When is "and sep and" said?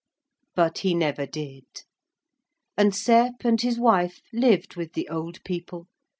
2.75-3.61